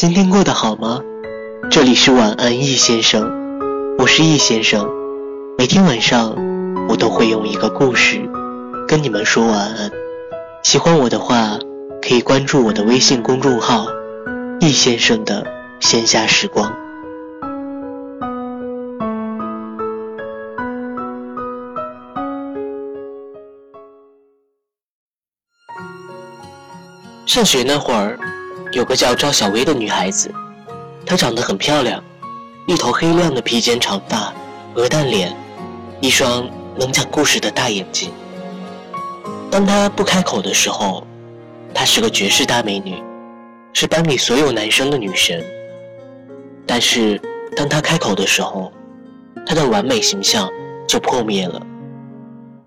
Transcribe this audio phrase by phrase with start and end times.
[0.00, 1.02] 今天过得好吗？
[1.70, 3.30] 这里是晚安易先生，
[3.98, 4.88] 我是易先生。
[5.58, 6.34] 每天晚上，
[6.88, 8.26] 我都会用一个故事
[8.88, 9.90] 跟你们说晚安。
[10.62, 11.58] 喜欢我的话，
[12.00, 13.88] 可以关注我的微信公众号
[14.58, 15.46] “易先生的
[15.80, 16.72] 闲暇时光”。
[27.26, 28.18] 上学那会儿，
[28.72, 30.32] 有个叫赵小薇的女孩子，
[31.04, 32.02] 她长得很漂亮，
[32.66, 34.32] 一头黑亮的披肩长发，
[34.74, 35.36] 鹅蛋脸，
[36.00, 36.48] 一双
[36.78, 38.10] 能讲故事的大眼睛。
[39.50, 41.04] 当她不开口的时候，
[41.74, 43.02] 她是个绝世大美女，
[43.72, 45.44] 是班里所有男生的女神。
[46.64, 47.20] 但是
[47.56, 48.72] 当她开口的时候，
[49.44, 50.48] 她的完美形象
[50.86, 51.60] 就破灭了。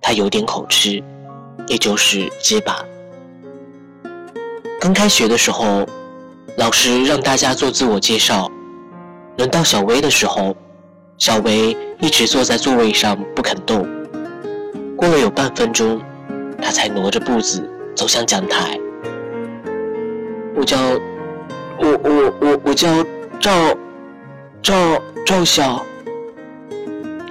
[0.02, 1.02] 她有点口吃，
[1.68, 2.84] 也就是结巴。
[4.84, 5.88] 刚开学的时候，
[6.58, 8.52] 老师让大家做自我介绍。
[9.38, 10.54] 轮到小薇的时候，
[11.18, 13.88] 小薇一直坐在座位上不肯动。
[14.98, 16.02] 过了有半分钟，
[16.62, 18.78] 她才挪着步子走向讲台。
[20.54, 20.78] 我叫，
[21.80, 22.90] 我我我我叫
[23.40, 23.54] 赵，
[24.62, 24.76] 赵
[25.26, 25.86] 赵晓。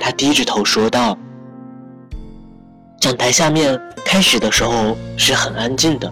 [0.00, 1.18] 她低着头说道。
[2.98, 6.10] 讲台下面开始的时候是很安静的。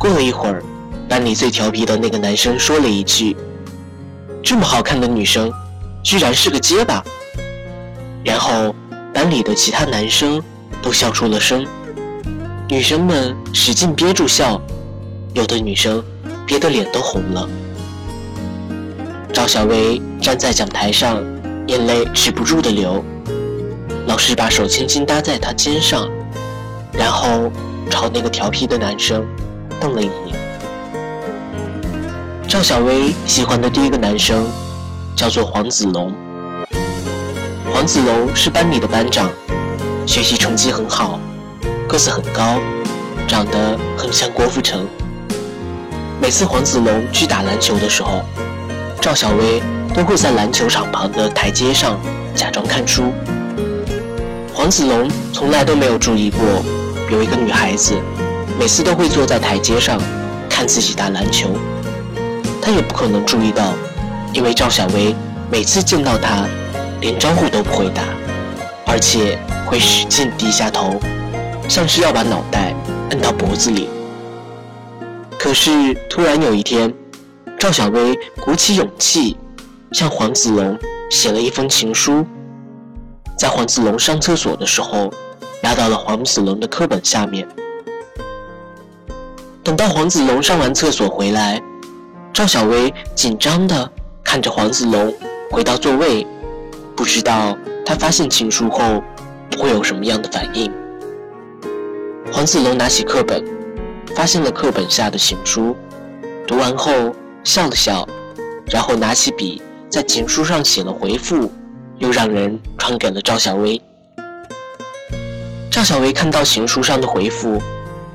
[0.00, 0.62] 过了一会儿，
[1.10, 3.36] 班里最调皮的那个男生说了一句
[4.42, 5.52] ：“这么好看的女生，
[6.02, 7.04] 居然是个结巴。”
[8.24, 8.74] 然后
[9.12, 10.42] 班里的其他男生
[10.80, 11.66] 都笑出了声，
[12.66, 14.58] 女生们使劲憋住笑，
[15.34, 16.02] 有的女生
[16.46, 17.46] 憋得脸都红了。
[19.34, 21.22] 赵小薇站在讲台上，
[21.66, 23.04] 眼泪止不住的流。
[24.06, 26.08] 老师把手轻轻搭在她肩上，
[26.90, 27.52] 然后
[27.90, 29.22] 朝那个调皮的男生。
[29.80, 30.38] 瞪了一眼。
[32.46, 34.46] 赵小薇喜欢的第一个男生
[35.16, 36.12] 叫做黄子龙。
[37.72, 39.30] 黄子龙是班里的班长，
[40.06, 41.18] 学习成绩很好，
[41.88, 42.58] 个子很高，
[43.26, 44.86] 长得很像郭富城。
[46.20, 48.22] 每次黄子龙去打篮球的时候，
[49.00, 49.62] 赵小薇
[49.94, 51.98] 都会在篮球场旁的台阶上
[52.34, 53.04] 假装看书。
[54.52, 56.40] 黄子龙从来都没有注意过
[57.10, 57.94] 有一个女孩子。
[58.60, 59.98] 每次都会坐在台阶上
[60.46, 61.48] 看自己打篮球，
[62.60, 63.72] 他也不可能注意到，
[64.34, 65.16] 因为赵小薇
[65.50, 66.46] 每次见到他，
[67.00, 68.02] 连招呼都不会打，
[68.86, 71.00] 而且会使劲低下头，
[71.70, 72.74] 像是要把脑袋
[73.12, 73.88] 摁到脖子里。
[75.38, 76.92] 可是突然有一天，
[77.58, 79.38] 赵小薇鼓起勇气，
[79.92, 80.78] 向黄子龙
[81.10, 82.26] 写了一封情书，
[83.38, 85.10] 在黄子龙上厕所的时候，
[85.62, 87.48] 压到了黄子龙的课本下面。
[89.62, 91.62] 等到黄子龙上完厕所回来，
[92.32, 93.90] 赵小薇紧张地
[94.24, 95.14] 看着黄子龙
[95.50, 96.26] 回到座位，
[96.96, 99.02] 不知道他发现情书后
[99.58, 100.72] 会有什么样的反应。
[102.32, 103.44] 黄子龙拿起课本，
[104.14, 105.76] 发现了课本下的情书，
[106.46, 108.08] 读完后笑了笑，
[108.70, 109.60] 然后拿起笔
[109.90, 111.52] 在情书上写了回复，
[111.98, 113.80] 又让人传给了赵小薇。
[115.70, 117.60] 赵小薇看到情书上的回复。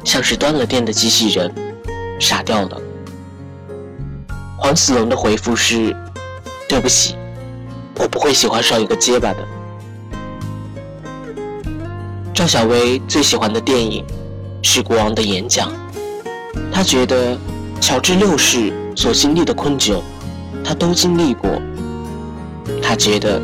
[0.05, 1.53] 像是断了电的机器人，
[2.19, 2.81] 傻掉了。
[4.55, 5.95] 黄子龙的回复是
[6.69, 7.15] ：“对不起，
[7.97, 9.39] 我不会喜欢上一个结巴的。”
[12.33, 14.05] 赵小薇最喜欢的电影
[14.61, 15.69] 是《国王的演讲》，
[16.71, 17.37] 她觉得
[17.81, 19.99] 乔治六世所经历的困窘，
[20.63, 21.49] 他都经历过。
[22.81, 23.41] 她觉得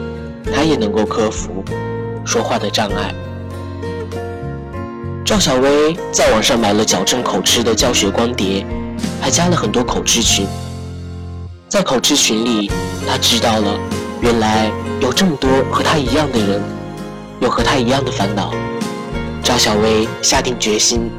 [0.53, 1.63] 他也能够克服
[2.23, 3.13] 说话的障碍。
[5.23, 8.65] 赵小薇在网上买了矫正口吃的教学光碟，
[9.21, 10.45] 还加了很多口吃群。
[11.69, 12.69] 在口吃群里，
[13.07, 13.79] 她知道了，
[14.19, 16.61] 原来有这么多和她一样的人，
[17.39, 18.51] 有和她一样的烦恼。
[19.43, 21.09] 赵小薇下定决心，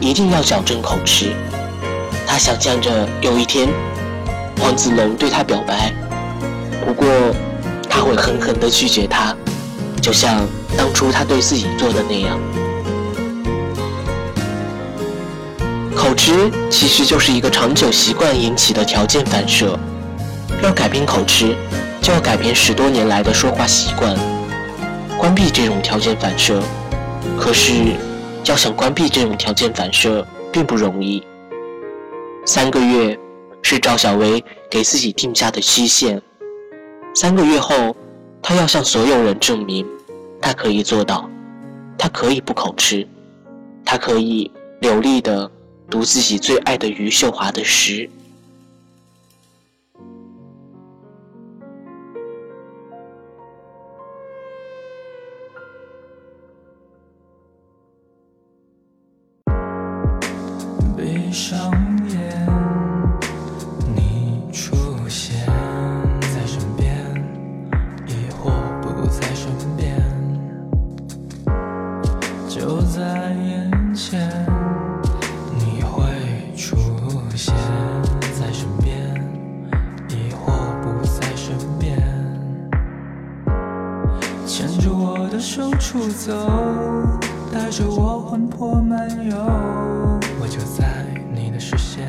[0.00, 1.32] 一定要矫正口吃。
[2.26, 3.68] 她想象着有一天，
[4.60, 5.94] 黄子龙对她表白，
[6.84, 7.06] 不过
[7.88, 9.34] 他会狠狠地拒绝她，
[10.02, 10.46] 就像
[10.76, 12.38] 当初他对自己做的那样。
[16.02, 19.78] 口吃其实就是一个长久习惯引起的条件反射，
[20.60, 21.56] 要改变口吃，
[22.00, 24.12] 就要改变十多年来的说话习惯，
[25.16, 26.60] 关闭这种条件反射。
[27.38, 27.94] 可是，
[28.46, 31.22] 要想关闭这种条件反射并不容易。
[32.44, 33.16] 三个月
[33.62, 36.20] 是赵小薇给自己定下的期限，
[37.14, 37.94] 三个月后，
[38.42, 39.86] 她要向所有人证明，
[40.40, 41.30] 她可以做到，
[41.96, 43.06] 她可以不口吃，
[43.84, 44.50] 她可以
[44.80, 45.48] 流利的。
[45.92, 48.08] 读自己最爱的余秀华的诗。
[86.12, 86.32] 走，
[87.52, 89.36] 带着我魂魄漫游。
[90.40, 92.06] 我就在你的视线，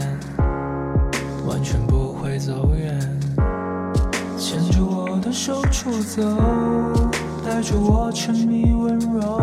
[1.48, 3.00] 完全不会走远。
[4.38, 6.22] 牵着我的手出走，
[7.46, 9.40] 带着我沉迷温柔。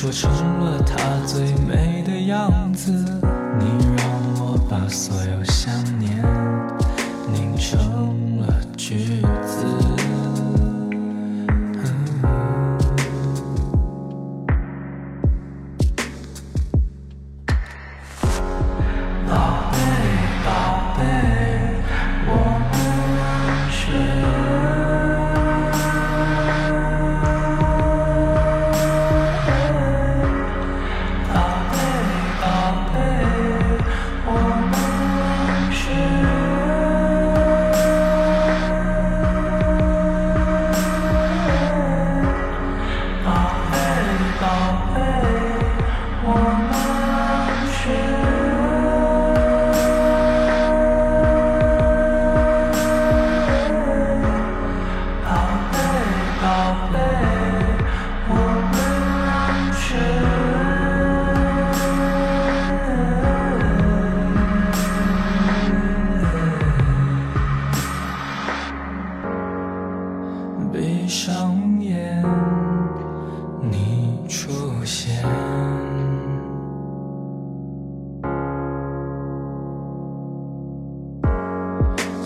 [0.00, 0.30] 说成
[0.60, 0.96] 了她
[1.26, 3.66] 最美的样子，你
[3.96, 4.06] 让
[4.38, 5.74] 我把所有想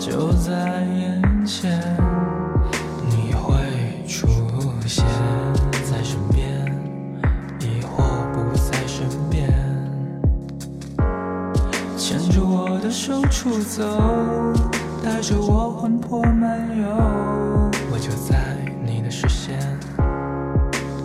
[0.05, 0.51] 就在
[0.97, 1.79] 眼前，
[3.09, 4.27] 你会出
[4.85, 5.05] 现
[5.89, 6.45] 在身边，
[7.61, 8.03] 亦或
[8.33, 9.49] 不在身边。
[11.97, 13.81] 牵着我的手出走，
[15.01, 16.85] 带着我魂魄漫游。
[17.89, 19.57] 我就在你的视线，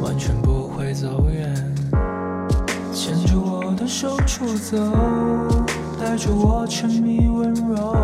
[0.03, 1.55] 完全不会走远。
[2.93, 4.77] 牵着我的手出走，
[6.01, 7.95] 带着我沉迷温柔。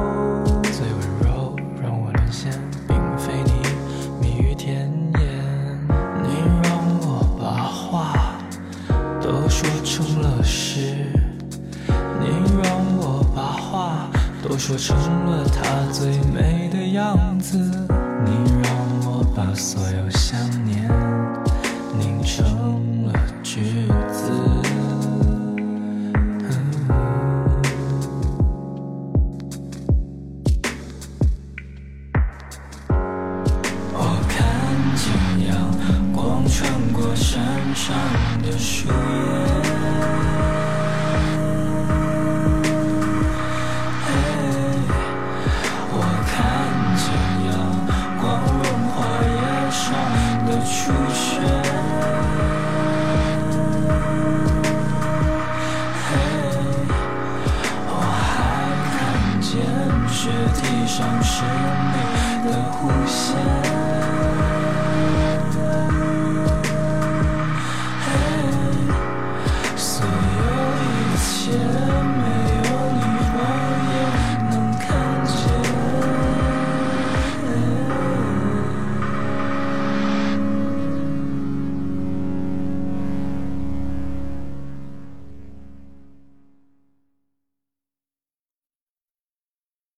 [37.15, 37.43] 山
[37.75, 37.95] 上
[38.43, 40.54] 的树叶。